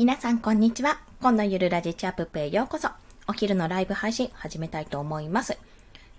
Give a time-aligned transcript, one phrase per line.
[0.00, 0.98] 皆さんこんにちは。
[1.20, 2.88] 今度ゆるラジチャップへようこそ。
[3.28, 5.58] お昼のライブ配信始めたいと思います。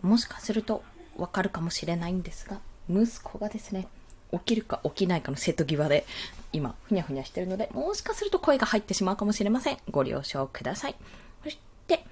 [0.04, 0.83] もしかすると
[1.17, 3.88] わかるかもしれないんですが、息子がですね、
[4.32, 6.06] 起きるか起きないかの瀬戸際で、
[6.54, 9.79] 今、ふにゃふにゃしてるので、もしかすると声が入ってしまうかもしれません。
[9.89, 10.95] ご了承ください。
[11.43, 11.57] そし
[11.88, 12.05] て、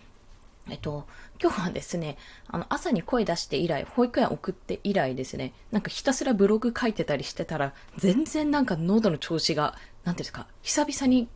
[0.71, 1.05] えっと、
[1.39, 2.17] 今日はですね、
[2.47, 11.27] あの、朝に声出して以来、保育園送って以来ですね、なんかひたすらブログ書いてたりしてたら、全然なんか喉の調子が、なんていうんですか、久々に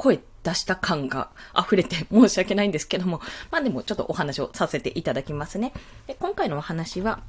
[0.00, 5.74] 声出した感が溢れて申し訳ないんですけども、まあでもちょっとお話をさせていただきますね。
[6.06, 7.20] で今回のお話は、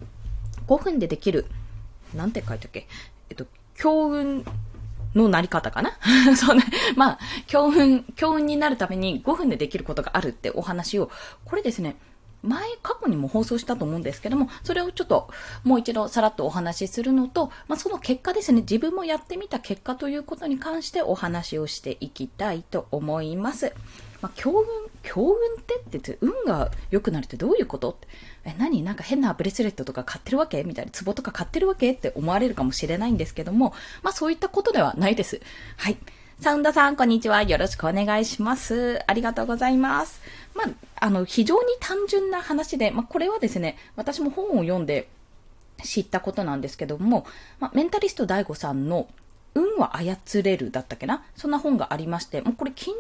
[0.68, 1.48] 5分でできる、
[2.16, 2.88] なんて書いたっけ？
[3.30, 4.46] えっと、強運
[5.14, 5.92] のなり方かな？
[6.38, 6.64] そうね。
[6.96, 11.12] まあ、強運、強運になるために5分でできることがあるってお話を、
[11.44, 11.98] これですね、
[12.44, 15.30] 前、過去にも放送したと思うんですけども、それをちょっと
[15.64, 23.74] もう一度さらっとお話しするのと、まあ、その結果ですね、自分もやってみた結果ということに関してお話をしていきたいと思います。
[24.22, 24.66] まあ、強運、
[25.02, 28.08] 強運ってって言って、運が良くなるってどういうことって
[28.44, 28.84] え、何？
[28.84, 30.64] なんか変なブレスレットとか買ってるわけ？
[30.64, 31.94] みたいな、壺とか買ってるわけ？
[31.94, 35.42] って思われるかもしれないんですけども、まあそういったことではないです。
[35.78, 35.98] はい。
[36.42, 37.44] サウンドさん、こんにちは。
[37.44, 39.00] よろしくお願いします。
[39.06, 40.20] ありがとうございます。
[40.56, 45.08] まあ、あの、非常に単純な話で、まあ、これはですね、私も本を読んで
[45.84, 47.28] 知ったことなんですけども、
[47.60, 49.08] まあ、メンタリスト DAIGO さんの
[49.82, 51.24] は操れるだったっけな？
[51.36, 52.94] そんな本がありまして、もうこれ Kindle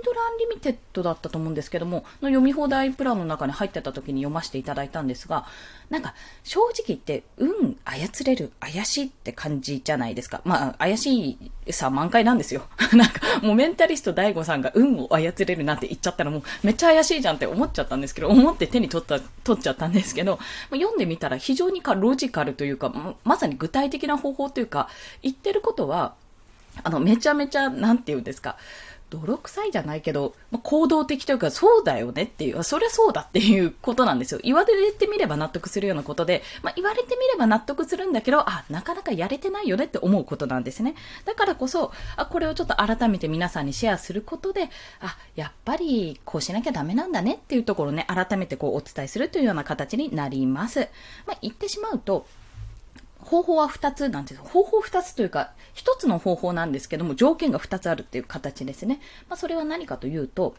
[0.59, 5.45] Unlimited だったと思うんですけども、の読み放題プランの中に入ってた時に読ませていただいたんですが、
[5.89, 10.41] なんか正直言って運操れる怪しいって感じじゃないですか。
[10.43, 12.63] まあ怪しいさ満開なんですよ。
[12.93, 20.39] なんかもうメンタリスト DAIGO さんが運を操れるなんて言っちゃったらもうめっちゃ怪しいじゃんって思っちゃったんですけど、思って手に取った、取っちゃったんですけど、
[20.71, 22.91] 読んでみたら非常にかロジカルというか、
[23.23, 24.89] まさに具体的な方法というか、
[25.21, 26.15] 言ってることは、
[26.83, 28.57] あの、めちゃめちゃ、なんて言うんですか、
[29.11, 34.39] 泥臭いじゃないけど、まあ、行動的というか、そうだよねっていう、そりゃそうだっていうことなんですよ。
[34.41, 40.95] 言われてみれば納得するようなことで、まあ、言われてみれば納得するんだけど、あ、なかなかやれてないよねって思うことなんですね。
[41.25, 44.69] だからこそ、あ、これをちょっと改めて皆さんにシェアすることで、
[45.01, 50.87] あ、やっぱりこうしなきゃダメなんだねっていうところをね、改めてこうお伝えするというような形になります。
[51.27, 52.25] まあ、言ってしまうと、
[53.31, 54.41] 方法は2つなんです。
[54.41, 58.99] 方法2つというか、1つの方法なんですけども、条件が2つあるっていう形ですね。
[59.29, 60.53] まあ、それは何かというと、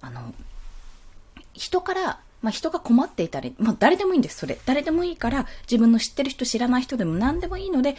[0.00, 0.34] あの、
[1.52, 4.58] 人から、まあ、人が困っていたり、まあ、誰でもいいんです、それ。
[4.64, 7.96] 誰でもいいから、自分の知ってる人、知らない人でも何でもいいので、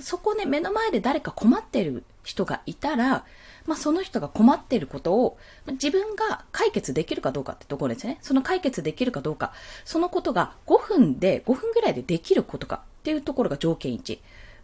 [0.00, 3.24] そこね、目の前で誰か困っている人がいたら、
[3.66, 5.38] まあ、その人が困っていることを、
[5.72, 8.18] 自分が解決できるかどうかってところですね。
[8.22, 9.52] その解決できるかどうか、
[9.84, 14.18] そのことが5分で、5分ぐらいでできることかっていうところが条件1。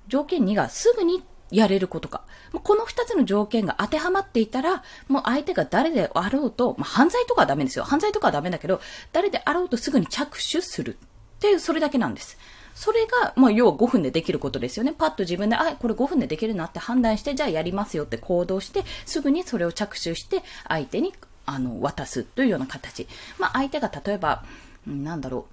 [0.08, 1.22] 条件2がすぐに
[1.52, 2.22] やれることか。
[2.52, 7.84] この2つの条件が当てはまっていたら、もう相手が誰であろうと、まあ、犯罪とかはダメですよ。
[7.84, 8.80] 犯罪とかはダメだけど、
[9.12, 12.38] 誰であろうとすぐに着手するっていう、それだけなんです。
[12.74, 14.94] それが、まあ、要は5分でできることですよね。
[14.96, 21.12] パッと自分で、あ、これ5分でできるなって判断して、じゃあやりますよって行動して、すぐにそれを着手して、相手に、
[21.44, 23.06] あの、渡すというような形。
[23.38, 24.44] まあ、相手が例えば、
[24.86, 25.46] なんだろ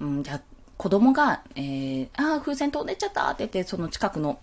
[0.00, 0.40] う、うん、じゃあ、
[0.76, 4.38] 子供が、えー、ああ、風船飛んでっちゃったって言って、その近くの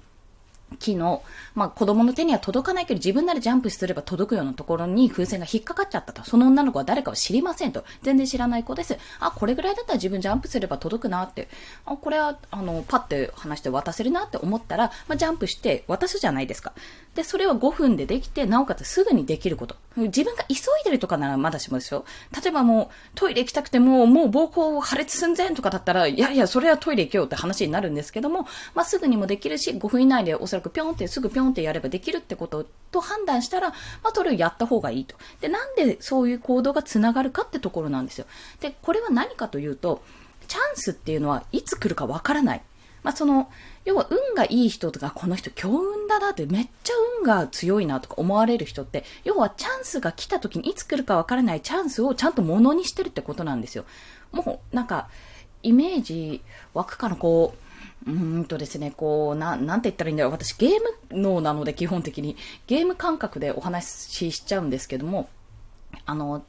[0.79, 1.23] 木の、
[1.55, 6.23] まあ子供の手には届かないけど自分ならジャンプすれば届くようなところに風船が引っかかっちゃったと。
[6.23, 7.83] その女の子は誰かを知りませんと。
[8.01, 8.97] 全然知らない子です。
[9.19, 11.47] あ、これぐらいだったら自分ジャンプすれば届くなって。
[11.85, 16.73] あ、これは、あの、パッて話して渡せるなって思ったら、まあジャンプして渡すじゃないですか。
[17.16, 19.75] で、それは5分でできて、なおかつすぐにできること。
[19.97, 22.05] 自分が急いでるとかならまだしもですよ。
[22.41, 35.17] 例えばもうトイレ行きたくても、もう膀胱破裂寸前とかだったら、いやいや、それはトイレ行けよって話になるんですけども、まあすぐにもできるし、5分以内でおそらくぴょんってすぐぴょんってやればできるってことと判断したら、まあそれをやった方がいいと。
[35.41, 38.25] で、なんでそういう行動がつながるかってところなんですよ。
[38.61, 40.01] で、これは何かというと、
[40.47, 42.61] チャンスっていうのはいつ来るかわからない。
[43.03, 43.50] まあ、その、
[43.84, 53.85] 要は運がいい人とか、この人強運だなってめっちゃ運が強いなとか思われる人って、要はチャンスが来た時にいつ来るかわからないチャンスをちゃんと物にしてるってことなんですよ。
[54.31, 55.09] もう、なんか、
[55.64, 56.41] イメージ
[56.73, 57.72] 湧くかな、こう、
[58.08, 60.31] うんとですね、こう、な、なんて言ったらいいんだろう。
[60.31, 62.35] 私ゲーム脳なので基本的に。
[62.67, 65.29] ゲーム感覚でお話ししちゃうんですけども、
[66.05, 66.43] あの、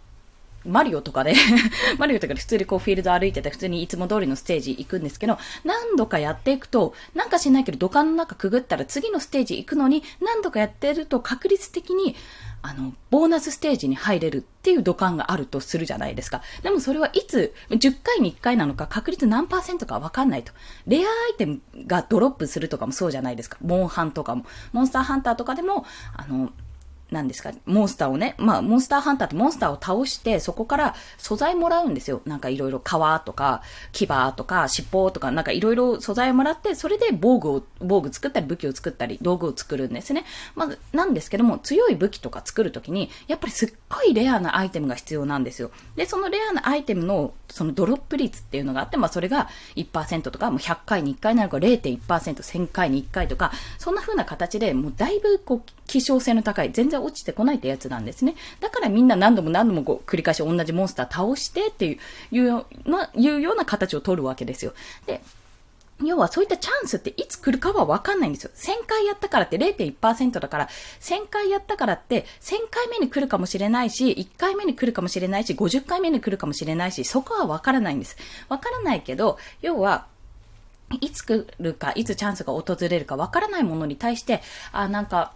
[0.64, 1.34] マリオとかで
[1.98, 12.16] マリオとかで普通にこうフィールド歩いてて普通にいつも通りのステージ行くんですけど、何度かやっていくと、なんかしないけど土管の中くぐったら次のステージ行くのに何度かやってると確率的に、
[12.64, 16.42] あの、ボーナスステージに入れるっていう土管があるとするじゃないですか。
[16.62, 20.52] でもそれはいつ、10回に1回なのか確率何パーセントかわかんないと。
[20.86, 21.04] レアア
[21.34, 23.58] イテムがドロップするとかもそうじゃないですか。
[23.60, 24.46] モンハンとかも。
[24.72, 25.84] モンスターハンターとかでも、
[26.16, 26.52] あの、
[27.12, 32.22] なんですか、モンスターをね、まあ、モンスターハンターってモンスターを倒して、そこから素材もらうんですよ。
[32.24, 32.90] なんかいろいろ皮
[33.24, 33.62] とか、
[33.92, 40.24] 牙とか、尻尾とか、なんかいろいろ素材をもらって、それで防具を、防具作ったり、武器を作ったり、道具を作るんですね。
[40.54, 45.70] まあ、なんですけども、強い武器とか作るときに、やっぱりすっごいレアなアイテムが必要なんですよ。
[45.96, 58.34] で、そのレアなアイテムの、そのドロップ率っていうのがあって、まあ、それが1%とか、もう100回に1回なのか0.1%、1000回に1回とか、そんな風な形で、もうだいぶこう、希少性の高い、全然落ちてこないってやつなんですね。
[58.60, 61.98] だからみんな何度も何度もこう繰り返し同じモンスター倒してっていう、
[62.30, 64.72] いうような、いうような形を取るわけですよ。
[65.04, 65.20] で、
[66.02, 68.50] 要はそういったチャンスっていつ来るかはわかんないんですよ。
[68.54, 70.68] 1000回やったからって0.1%だから、
[71.00, 78.16] 1000回やったからって1000回目に来るかもしれないし、1回目に来るかもしれないし、50回目に来るかもしれないし、そこはわからないんです。
[78.48, 80.06] わからないけど、要は、
[81.00, 84.42] いつ来るか、いつチャンスが訪れるかわからないものに対して、
[84.72, 85.32] あ、なんか、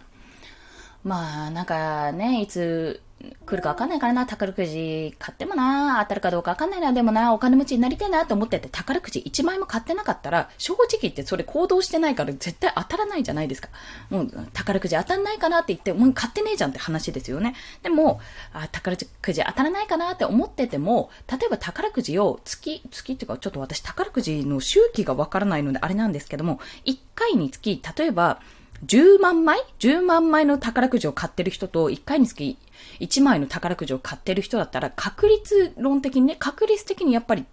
[1.07, 3.01] まあ、なんかね、いつ
[3.45, 13.69] 来るかわかんないからな、宝くじ買ってもな、当たるかどうかわかんないな、でもな、お金持ちになりたいなと思ってて、宝くじ1枚も買ってなかったら、正直言ってそれ行動してないから絶対当たらないじゃないですか。
[14.09, 17.55] もう、宝くじ当たんないかなって言って、もう買ってねえじゃんって話ですよね。
[17.83, 18.19] でも、
[18.51, 28.41] あ宝くじ当たらないかなって思ってても、例えば宝くじを月、月っていうか、ちょっと私宝くじの周期がわからないのであれなんですけども、1回につき、例えば、
[28.85, 32.57] 10万枚 ?10 万枚の宝くじを買ってる人と、1回につき
[32.99, 37.45] 1枚の宝くじを買ってる人だったら、確率論的にね、確率的にやっぱり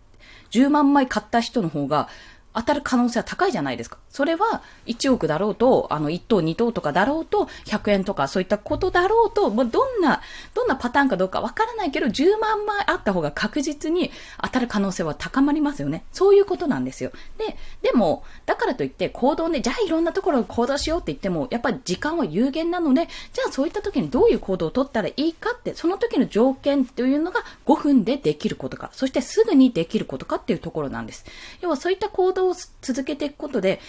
[0.51, 2.09] 10万枚買った人の方が、
[2.55, 3.99] 当たる可能性は高いじゃないですか。
[4.09, 10.23] それは1億だろうと、あの1等2等とかだろうと、100円とかそういったことだろうと、もうどんな、
[10.55, 14.11] どんなパターンかどうかわからないけど、10万枚あった方が確実に
[14.43, 16.05] 当たる可能性は高まりますよね。
[16.13, 17.11] そういうことなんですよ。
[17.39, 31.25] で、でも、だからといって行動ね、じゃあいろんなところを行動しようって言っても、やっぱり時間は有限なので、じゃあそういった時にどういう行動を取ったらいいかって、その時の条件というのが5分でできることか、そしてすぐにできることかっていうところなんです。
[31.61, 33.81] 要はそういった行動を続けていくことで、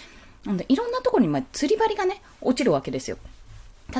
[0.68, 3.18] いろんなところに、釣り針がね、落ちるわけですよ。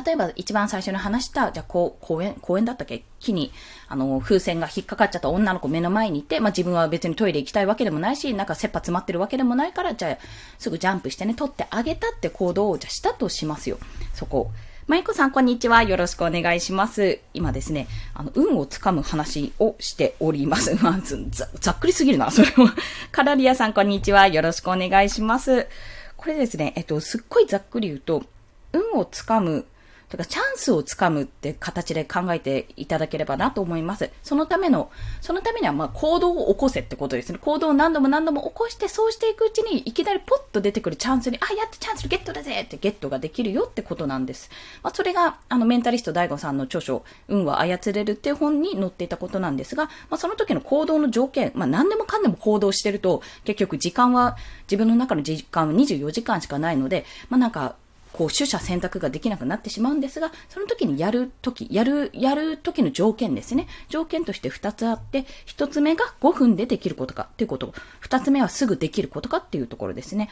[0.05, 3.03] 例えば一番最初に話した、じゃあこう、公園、公園だったっけ？
[3.19, 3.53] 木に、
[3.87, 10.17] あの、風船が引っかかっちゃった女の子目の前にいて、まあ自分は別にトイレ行きたいわけでもないし、なんか切羽詰まってるわけでもないから、じゃあ
[10.59, 13.77] すぐジャンプしてね、取ってあげたって行動をじゃしたとしますよ。
[14.13, 14.51] そこ。
[14.87, 15.83] まゆこさん、こんにちは。
[15.83, 17.19] よろしくお願いします。
[17.33, 20.75] 今ですね、あの、運をつかむ話をしております。
[20.81, 22.73] まあ、ざ、ざっくりすぎるな、それは。
[23.11, 24.27] カラリアさん、こんにちは。
[24.27, 25.67] よろしくお願いします。
[26.15, 28.23] これですね、えっと、すっごいざっくり言うと、
[28.71, 29.65] 運をつかむ
[30.09, 34.09] とかチャンスをつかむって形で考えていただければなと思います。
[34.23, 34.89] そのための、
[35.21, 37.39] そのためにはまあ行動を起こせってことですね。
[37.39, 44.49] 行動を何度も何度も起こして、そうしていくうちにいきなりポッと出てくるチャンスに、あ、やってチャンスゲットだぜってゲットができるよってことなんです。
[44.81, 54.37] まあそれが、あのメンタリスト大悟さんの著書、運は操れるって本に載っていたことなんですが、まあその時の行動の条件、まあ何でもかんでも行動してると、結局時間は、
[54.67, 57.75] 自分の中の時間は24時間しかないので、まあなんか、
[58.17, 63.67] こう、取捨選択ができなくなってしまうんですが、その時にやる時、やる、やる時の条件ですね。
[63.89, 70.29] 条件として2つあって、1つ目が5分でできることかっていうこと、2つ目はすぐできることかっていうところですね。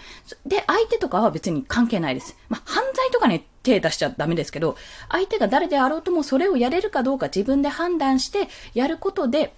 [0.48, 2.36] で、相手とかは別に関係ないです。
[2.50, 4.76] まあ、犯罪とかね、手出しちゃダメですけど、
[5.10, 9.54] 相手が誰であろうともそれをやれるかどうか自分で判断してやることで、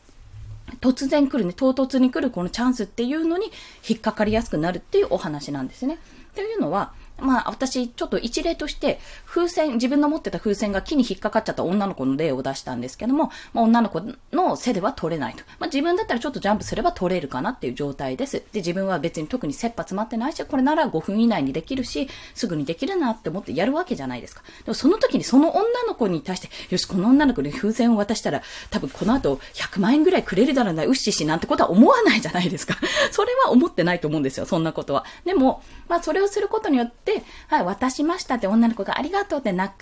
[0.81, 3.51] 突然来るね、唐突に来るこのチャンスっていうのに
[3.87, 5.97] 引っかかりやすくなるっていうお話なんですね。
[6.35, 15.43] というのは、まあ私ちょっと一例として風船、自分の持ってた風船が木に引っかかっちゃった女の子の例を出したんですけども、まあ、女の子の背では取れないと。
[15.59, 18.37] まあ自分だったらちょっとジャンプすれば取れるかなっていう状態です。
[18.37, 24.43] で、自分は別に特に切羽詰まってないし、これなら5分以内にできるし、すぐにできるなって思ってやるわけじゃないですか。
[24.65, 32.77] でもその時にその女の子に対して、よし、この女の子に風船を渡したら、多分この後100万円ぐらいくれるだろうな、うっししなんてことは思わないじゃないですか。
[33.11, 35.05] それは思ってないと思うんですよ、そんなことは。
[35.25, 37.06] でも、まあそれをすることによって、
[37.47, 39.73] はい、渡しましたって女の子がありがとうって泣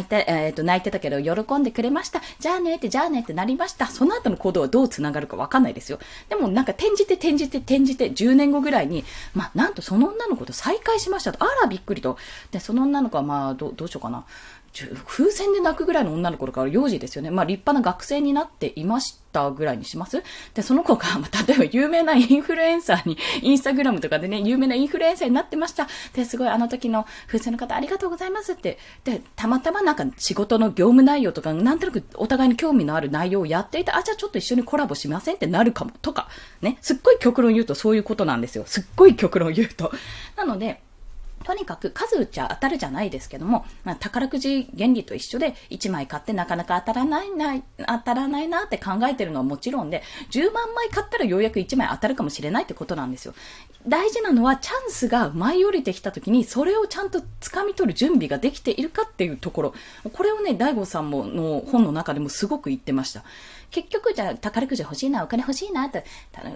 [0.00, 2.20] いて、えっ、と、泣いてたけど喜んでくれました。
[2.38, 3.86] じゃあねって、じゃあねってなりました。
[3.86, 5.98] その後の行動はどう繋がるかわかんないですよ。
[6.28, 11.42] でもなんか転じて転じて転じて10年後ぐらいに、まあなんとその女の子と再会しましたと。
[11.42, 12.18] あらびっくりと。
[12.50, 14.24] で、その女の子はまあどうしようかな。
[15.06, 17.30] 風船で泣くぐらいの女の子から幼児ですよね。
[17.30, 20.22] まあ立派な学生になっていましたぐらいにします？
[20.52, 25.86] で、その子が、まあ、例えば有名なインフルエンサーに、 インスタグラムとかでね、有名なインフルエンサーになってました。
[26.12, 28.78] で、すごいあの時の風船の方ありがとうございますって。
[29.04, 35.34] で、たまたまなんか仕事の業務内容とか、なんとなくお互いに興味のある内容をやっていて、あ、じゃあちょっと一緒にコラボしません？
[35.36, 35.92] ってなるかも。
[36.02, 36.28] とか、
[36.62, 36.78] ね。
[36.80, 38.64] すっごい極論言うとそういうことなんですよ。
[38.66, 39.92] すっごい極論言うと。
[40.36, 40.80] なので、
[41.44, 47.54] とにかく数打っちゃ当たるじゃないですけども、まあ、宝くじ原理と一緒で1枚買ってなかなか当たらないな、
[47.86, 53.34] 当たらないなって考えてるのはもちろんで、10万枚買ったらようやく1枚当たるかもしれないってことなんですよ。
[53.86, 59.74] 大事なのはチャンスが舞い降りてきた時にそれをちゃんと掴み取る準備ができているかっていうところ。
[60.12, 63.24] これをね、大悟さんもの本の中でもすごく言ってました。
[63.74, 66.04] 結局じゃあ宝くじ欲しいな、お金欲しいなって、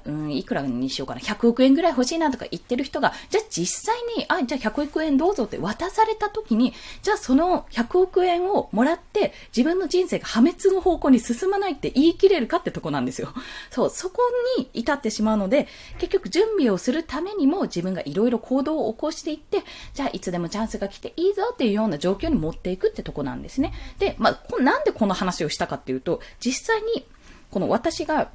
[0.04, 13.34] うん、いくらにしようかな、100億円ぐらい欲しいなとか言ってる人が、じゃあ実際に、あ、じゃあ100億円どうぞって渡された時に、じゃあその100億円をもらって自分の人生が破滅の方向に進まないって言い切れるかってとこなんですよ。
[13.72, 14.22] そう、そこ
[14.56, 15.66] に至ってしまうので、
[15.98, 23.72] 結局準備をするためにも自分がいろいろ行動を起こしていって、じゃあいつでもチャンスが来ていいぞっていうような状況に持っていくってとこなんですね。
[23.98, 27.04] で、まあ、なんでこの話をしたかっていうと、実際に
[27.50, 28.30] この私が、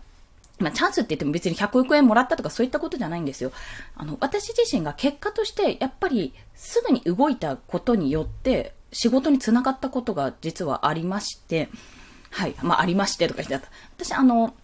[0.59, 3.51] まあ、チャンスって言っても別に100億円もらったとかそういったことじゃないんですよ。
[3.95, 11.69] あの、私自身が結果として、やっぱりすぐに動いたことによって、仕事に繋がったことが実はありまして、
[12.29, 13.71] はい、まあ、ありましてとか言ってた。
[13.97, 14.55] 私、あの、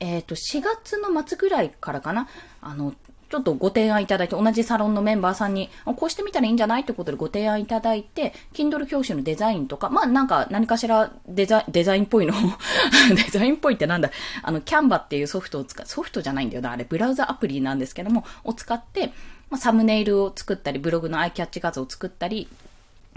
[0.00, 2.28] えっ、ー、と、4月の末ぐらいからかな、
[2.60, 2.94] あの、
[3.28, 12.34] ちょっとご提案いただいて、同じサロンのメンバーさんに、こうしてみたらいいんじゃないってことでご提案いただいて、Kindle 教習のデザインとか、まあなんか何かしらデザデザインっぽいの
[13.14, 14.10] デザインっぽいってなんだ
[14.42, 19.12] あの、キャンバっていうソフトを使うソフトじゃないんだよな、あれ、ブラウザアプリなんですけども、を使って、
[19.50, 22.48] まあ、サムネイルを作ったり、ブログのアイキャッチ画像を作ったり、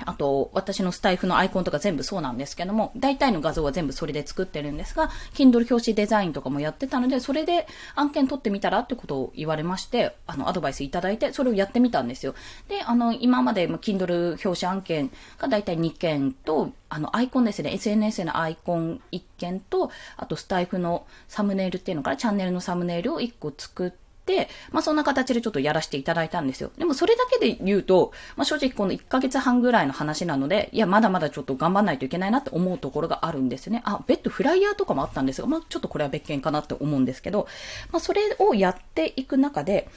[0.05, 12.35] あと、私のスタイフのアイコンとか全部そうなんですけども、大体の画像は全部それで作ってるんですが、Kindle 表紙デザインとかもやってたので、それで案件取ってみたらってことを言われまして、あの、アドバイスいただいて、それをやってみたんですよ。
[12.67, 24.08] で、あの、今まで Kindle 表紙案件が大体2件と、あの、アイコンですね、SNS のアイコン1件と、あとスタイフのサムネイルっていうのから、チャンネルのサムネイルを1個作って、、
[24.71, 26.71] まあそんな形でちょっとやらせていただいたんですよ。
[26.77, 33.81] でもそれだけで言うと、まあ正直この1ヶ月半ぐらいの話なので、いや、まだまだちょっと頑張んないといけないなって思うところがあるんですね。
[33.85, 37.47] あ、別途フライヤーとかもあったんですが、まあちょっとこれは別件かなって思うんですけど、
[37.91, 39.89] まあそれをやっていく中で、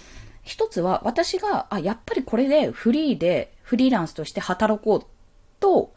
[0.43, 5.07] 一つは私が、あ、やっぱりこれでフリーで、フリーランスとして働こう
[5.61, 5.93] と、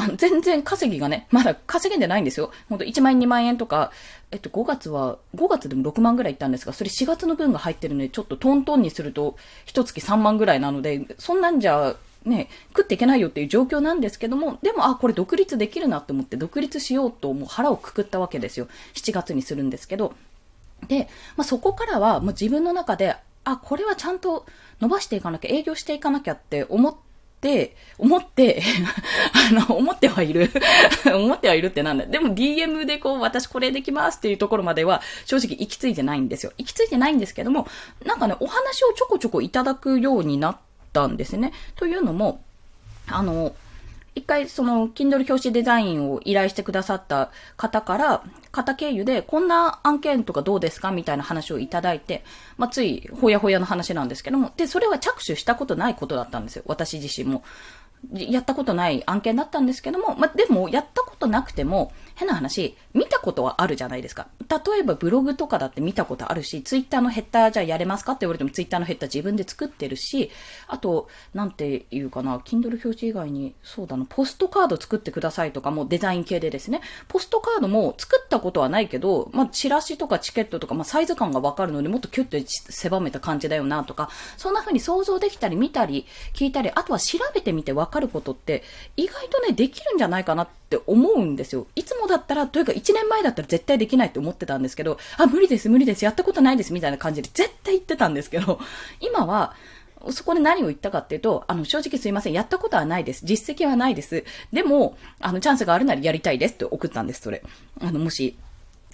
[0.00, 2.50] あの、全然稼ぎがね、まだ稼げんでないんですよ。
[2.70, 3.92] ほんと1万円2万円とか、
[4.30, 18.68] えっと5月は、5月でも6万ぐらいいったんですが、それ4月の分が入ってるので、ちょっとトントンにすると、1月3万ぐらいなので、そんなんじゃ、ね、食っていけないよっていう状況なんですけども、でも、あ、これ独立できるなって思って独立しようともう腹をくくったわけですよ。
[18.94, 20.14] 7月にするんですけど。
[20.88, 24.46] で、まあ、そこからはもう自分の中で、あ、これはちゃんと
[24.80, 27.09] 伸ばしていかなきゃ、営業していかなきゃって思って、、
[27.98, 28.62] 思って、
[29.50, 30.50] あの、思ってはいる。
[31.14, 32.06] 思ってはいるってなんだ。
[32.06, 36.52] でも DM でこう、私これできますっていうところまでは、正直行き着いてないんですよ。
[36.58, 37.66] 行き着いてないんですけども、
[38.04, 40.56] なんかね、お話をちょこちょこいただくようになっ
[40.92, 41.52] たんですね。
[41.76, 42.42] というのも、
[43.06, 43.54] あの、
[44.14, 52.24] 一回その Kindle 表紙デザインを依頼してくださった方から、方経由でこんな案件とかどうですかみたいな話をいただいて、
[52.56, 56.64] まあ、ついほやほやの話なんですけども、で、それは着手したことないことだったんですよ。
[56.66, 57.42] 私自身も。
[58.12, 64.28] やったことない案件だったんですけども、まあ、でも、やったことなくても、変な話、見ことはあるじゃないですか。
[64.48, 70.30] 例えばブログとかだって見たことあるし、ツイッターのヘッダーじゃあやれますかって言われてもツイッターのヘッダー自分で作ってるし、
[70.68, 88.62] あと、なんていうかな、Kindle 表示以外に、そうだな、ポストカード作ってくださいとかもデザイン系でですね、ポストカードも作ったことはないけど、まあ、チラシとかチケットとか、まあ、サイズ感がわかるのでもっとキュッと狭めた感じだよなとか、そんな風に想像できたり見たり聞いたり、あとは調べてみてわかることって
[88.96, 91.66] 意外とね、できるんじゃないかなって思うんですよ。
[91.74, 98.58] いつもだったら、というか1年前だったら絶対できないって思ってたんですけど、あ、無理です、無理です、やったことないです、みたいな感じで絶対言ってたんですけど、
[99.00, 99.54] 今は、
[100.12, 102.32] そこで何を言ったかっていうと、あの、正直すいません。
[102.32, 103.26] やったことはないです。
[103.26, 104.24] 実績はないです。
[104.50, 107.42] でも、あの、チャンスがあるならやりたいですって送ったんです、それ。
[107.82, 108.34] あの、もし、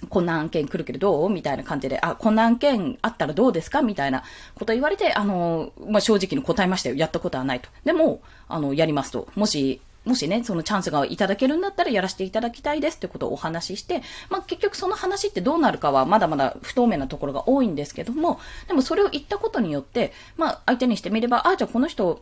[0.09, 1.29] こんな案件来るけどどう？
[1.29, 3.81] みたいな感じで、あ、こんな案件あったらどうですか？
[3.81, 6.95] みたいなこと言われて、あの、まあ、正直に答えましたよ。
[6.95, 7.69] やったことはないと。
[7.85, 8.19] でも、
[8.49, 9.29] あの、やりますと。
[9.35, 22.21] もし、もしね、そのチャンスがいただけるんだったらやらせていただきたいですってことをお話しして、まあ、結局その話ってどうなるかはまだまだ不透明なところが多いんですけども、でもそれを言ったことによって、まあ、相手にしてみれば、ああ、じゃあこの人、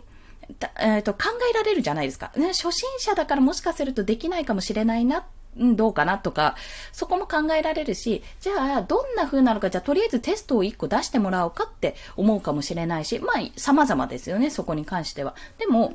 [0.79, 2.31] えっ、ー、と、考えられるじゃないですか。
[2.35, 5.25] ね、初心者だからもしかするとできないかもしれないな、
[5.57, 6.55] どうかなとか、
[6.91, 15.35] そこも考えられるし、じゃあ、どんな風なのか、じゃあ、とりあえずテストを1個出してもらおうかって思うかもしれないし、まあ、様々ですよね、そこに関しては。
[15.57, 15.93] でも、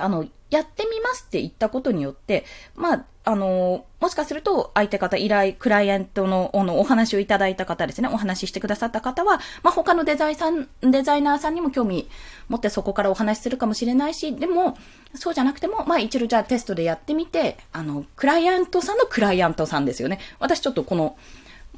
[0.00, 12.08] あの、やってみますって言ったことによって、まあ、あの、もしかすると相手方、依頼、クライアントののお話をいただいた方ですね、お話ししてくださった方は、まあ、他のデザイさん、デザイナーさんにも興味
[12.48, 14.76] 持ってそこからお話しするかもしれないし、でも、
[15.14, 20.18] そうじゃなくても、まあ、一度じゃあテストでやってみて、あの、クライアントさんのクライアントさんですよね。
[20.40, 21.16] 私ちょっとこの、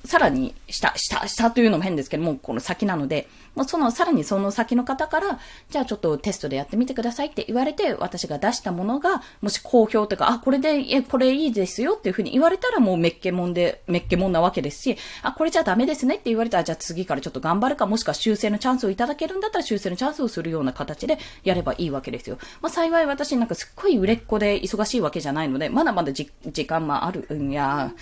[0.04, 5.38] さらに下、下、下というのも変ですけども、この先なので、もうその、さらにその先の方から、
[5.70, 22.38] じゃあちょっとテストでやってみてくださいって言われて、私が出したものが、もし好評というか、あ、これで、え、これいいですよっていうふうに言われたらもうめっけもんで、めっけもんなわけですし、あ、これじゃダメですねって言われたら、じゃあ次からちょっと頑張るか、もしくは修正のチャンスをいただけるんだったら修正のチャンスをするような形でやればいいわけですよ。
[22.60, 27.92] まあ幸い私なんかすっごい売れっ子で忙しいわけじゃないので、まだまだじ時間もある、いや、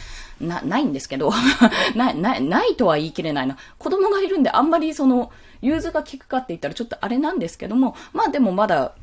[0.41, 1.33] な、ないんですけど、
[1.95, 3.57] ない、ない、ないとは言い切れないな。
[3.79, 5.31] 子供がいるんであんまりその、
[5.63, 8.95] 融通が効くかって言ったらちょっとあれなんですけども、まあでもまだ、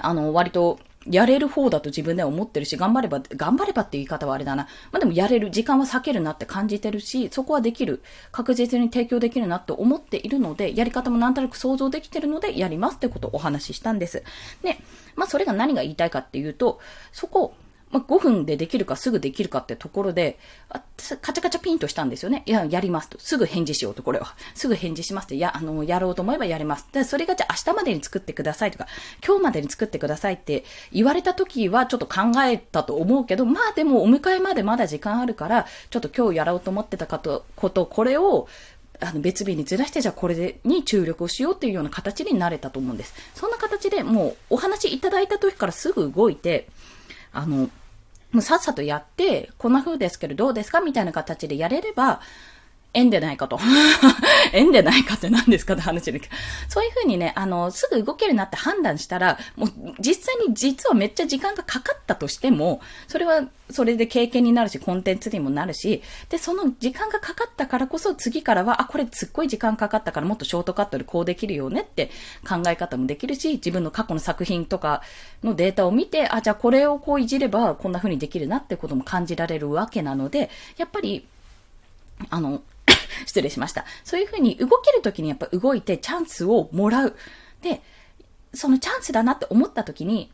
[0.00, 4.64] あの、割と、やれる方だと自分では思ってるし、頑張れば、頑張ればっていう言い方はあれだな。
[4.92, 14.22] まあでもやれる、時間は避けるなって感じてるし、そこはできる、確実に提供できるなって思っているので、やり方もなんとなく想像できてるので、やりますってことをお話ししたんです。
[14.62, 14.76] で、
[15.16, 16.80] まあそれが何が言いたいかっていうと、
[17.12, 17.54] そこ、
[17.90, 22.44] まあ、5分でできるかすぐできるかってところで、カチャカチャピンとしたんですよね。
[22.46, 23.18] いや、やりますと。
[23.18, 24.34] すぐ返事しようと、これは。
[24.54, 25.34] すぐ返事しますって。
[25.34, 26.86] いや、あの、やろうと思えばやれます。
[26.92, 28.86] で、それがじゃあ明日までに作ってくださいとか、
[29.26, 38.46] 今日までに作ってくださいって言われた時はちょっと考えたと思うけど、まあでもお迎えまでまだ時間あるから、ちょっと今日やろうと思ってたかと、こと、これを、
[39.02, 43.14] あの別日にずらして、じゃあこれでに注力をしようっていうような形になれたと思うんです。
[43.34, 46.68] そんな形でもうお話いただいた時からすぐ動いて、
[47.32, 47.70] あの、
[48.32, 52.20] もうさっさとやって、こんな風ですけどどうですかみたいな形でやれれば、
[52.92, 53.58] 縁でないかと。
[54.52, 56.20] 縁でないかって何ですかって話で。
[56.68, 59.70] そういうふうにね、あの、すぐ動けるなって判断したら、もう
[60.00, 72.10] 実際に実はめっちゃ時間がかかったとしても、それはそれで経験になるし、コンテンツにもなるし、で、その時間がかかったからこそ次からは、あ、これすっごい時間かかったからもっとショートカットでこうできるよねって
[72.48, 75.02] 考え方もできるし、自分の過去の作品とか
[75.44, 81.26] のデータを見て、あ、じゃあこれをこういじればこんな風にできるなってことも感じられるわけなので、やっぱり、
[82.28, 82.62] あの、
[83.26, 83.84] 失礼しました。
[84.04, 87.16] そういうふうに動けるときにやっぱ動いてチャンスをもらう。
[87.62, 87.82] で、
[88.54, 90.30] そのチャンスだなって思ったときに、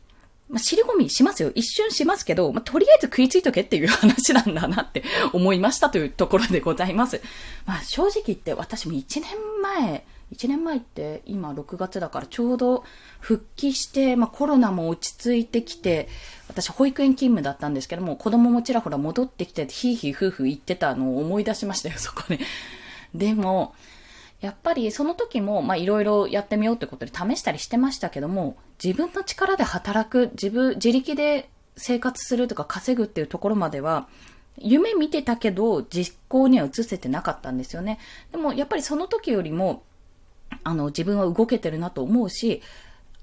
[0.49, 1.51] まあ、尻込みしますよ。
[1.55, 7.21] 一瞬しますけど、まあ、とりあえず食いついとけっていう話なんだなって思いましたというところでございます。
[7.65, 9.27] まあ、正直言って私も1年
[9.61, 12.83] 前、1年前って今6月だからちょうど
[13.19, 16.07] 復帰して、まあ、コロナも落ち着いてきて、
[16.47, 22.39] 私保育園勤務だったんですけども、子供もちらほら戻ってきて、ひいひい夫婦言ってたのを思い出しましたよ、そこで。
[23.17, 23.73] でも、
[24.41, 34.07] やっぱりその時も、まあいろいろやってみようってことで試したりしてましたけども、自分の力で働く、自分、自力で生活するとか稼ぐっていうところまでは、
[34.59, 37.99] 夢見てたけど実行には移せてなかったんですよね。
[38.31, 39.83] でもやっぱりその時よりも、
[40.63, 42.61] あの、自分は動けてるなと思うし、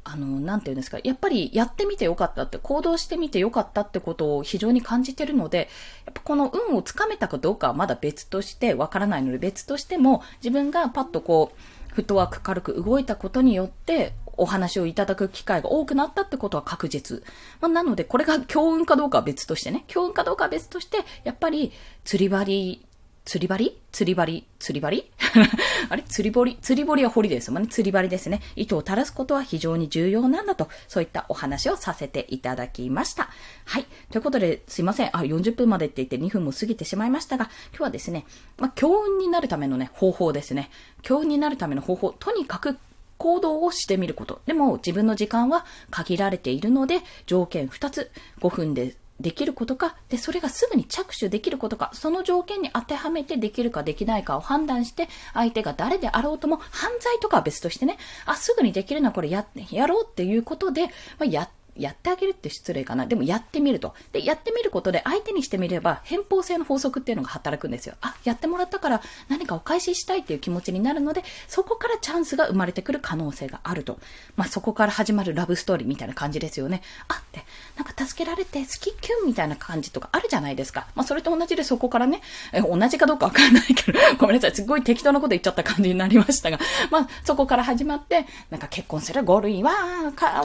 [0.04, 5.68] あの、なんていうんですか、やっぱりやってみてよかったって、行動してみてよかったってことを非常に感じてるので、
[6.04, 17.22] やっぱこの運をつかめたかどうかはまだ別として、わからないので別としても、自分がパッとこう、フットワーク軽く動いたことによって、お話をいただく機会が多くなったってことは確実。
[17.60, 21.72] まあ、なので、これが強運かどうかは別としてね、強運かどうかは別として、やっぱり
[22.04, 22.84] 釣り針
[23.24, 23.80] 釣り針？
[23.90, 24.46] 釣り針？
[24.58, 25.10] 釣り針？
[25.88, 26.02] あれ？
[26.02, 26.56] 釣り堀？
[26.60, 27.68] 釣り堀は堀ですもんね。
[27.68, 28.42] 釣り針ですね。
[28.54, 33.30] 糸を垂らすことは非常に重要なんだと、そういったお話をさせていただきました。
[33.64, 33.86] はい。
[34.10, 35.16] ということで、すいません。
[35.16, 38.26] あ、40分までって言って2分も過ぎてしまいましたが、今日はですね、
[38.58, 40.70] まあ、強運になるためのね、方法ですね。
[41.00, 42.76] 強運になるための方法、とにかく
[43.16, 44.42] 行動をしてみること。
[44.44, 48.10] でも自分の時間は限られているので、条件2つ、
[48.40, 57.96] 5分でできることか、で、それがすぐに着手できることか、その条件に当てはめてできるかできないかを判断して、相手が誰であろうとも、犯罪とかは別としてね、
[58.26, 63.06] あ、すぐにできるのはこれや、やろうっていうことで、まあ、やってやってあげるって失礼かな。
[63.06, 63.94] でもやってみると。
[64.12, 67.94] で、やってみることで相手にしてみれば、偏方性の法則っていうのが働くんですよ。
[68.00, 73.98] あ、やってもらったから何かお返ししたいっていう気持ちになるので、そこからチャンスが生まれてくる可能性があると。
[74.36, 76.82] まあ、そこから始まるラブストーリーみたいな感じですよね。
[77.08, 77.44] あって、
[77.76, 80.86] なんか助けられて好きキュンみたいな感じとかあるじゃないですか。
[80.94, 82.20] まあ、それと同じでそこからね、
[82.52, 84.54] え同じかどうかわからないけど、 ごめんなさい。
[84.54, 86.58] すごい適当なこと言っちゃった感じになりましたが、
[86.90, 89.72] まあ、そこから始まって、なんか結婚する5類は、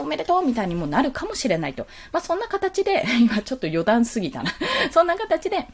[0.00, 1.86] おめでとうみたいにもなるかもしれないと。
[2.12, 4.50] まあ、そんな形で、 今ちょっと余談すぎたな。
[4.90, 5.66] そんな形で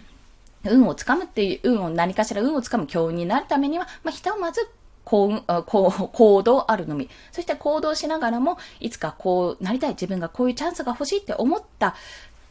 [0.64, 4.68] 運をつかむっていう、運を何かしら運をつかむ強運になるためには、まあ、ひとまず
[5.04, 7.10] 幸運、あこう行動あるのみ。
[7.30, 11.94] そして行動しながらも、いつかこうなりたい、自分がこういうチャンスが欲しいって思った、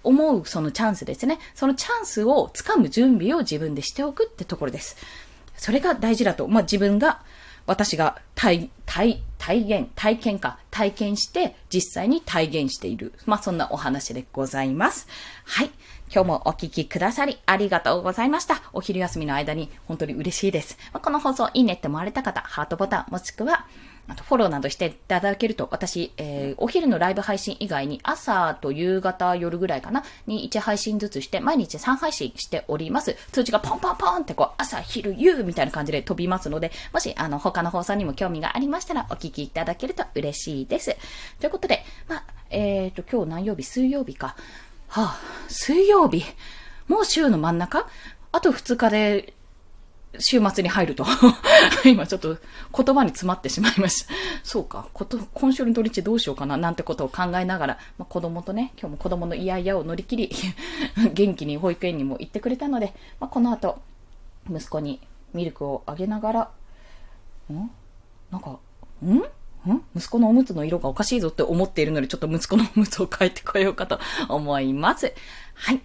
[0.03, 1.39] 思うそのチャンスですね。
[1.55, 4.95] そのチャンスをつかむ準備を自分でしておくってところです。
[5.57, 6.47] それが大事だと。
[6.47, 7.21] まあ、自分が、
[7.65, 13.13] 私が体、体、体現、体験か、体験して、実際に体現している。
[13.25, 15.07] まあ、そんなお話でございます。
[15.45, 15.71] はい。
[16.13, 18.61] 今日もお聞きくださりありがとうございました。
[18.73, 20.77] お昼休みの間に本当に嬉しいです。
[20.93, 23.65] まあ、この放送いいねって思われた方、ハートボタンもしくは、
[24.07, 33.15] あとフォローなどしていただけると、私、えーお昼のライブ配信以外に朝と夕方、夜ぐらいかな、に1配信ずつして、毎日3配信しております。
[33.31, 40.95] 通知がポンポンポンってこう、朝、昼、夕みたいな感じで飛びますので、もし、あの、他の放送にも興味がありましたら、お聞きいただけると嬉しいです。
[41.39, 43.63] ということで、まあ、えっ、と、今日何曜日？
[43.63, 44.35] 水曜日か。
[44.87, 46.23] はあ、水曜日。
[46.87, 47.87] もう週の真ん中？
[48.31, 49.33] あと2日で
[50.19, 51.05] 週末に入ると。
[51.85, 52.37] 今ちょっと
[52.75, 54.13] 言葉に詰まってしまいました。
[54.43, 54.87] そうか。
[54.93, 60.31] こと、今週の土日どうしようかななんてことを考えながら、まあ、子供とね、今日も子供のイヤイヤを乗り切り、
[61.13, 63.79] 元気に保育園にも行ってくれたので、まあ、この後、
[64.49, 64.99] 息子に
[65.33, 66.49] ミルクをあげながら、
[67.51, 67.69] ん？
[68.31, 68.57] なんか、
[69.03, 69.17] ん？
[69.17, 69.23] ん？
[69.95, 73.99] 息子のおむつの色がおかしいぞって思っているので、ちょっと息子のおむつを変えてこようかと
[74.29, 75.13] 思います。
[75.55, 75.81] はい。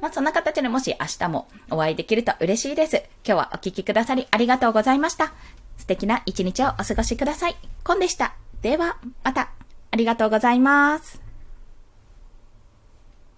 [0.00, 2.96] まあ、そんな形でもし明日もお会いできると嬉しいです。
[2.96, 5.32] 今日はお聴きくださりありがとうございました。
[5.76, 7.56] 素敵な一日をお過ごしください。
[7.84, 8.34] コンでした。
[8.62, 9.50] では、また。
[9.90, 11.27] ありがとうございます。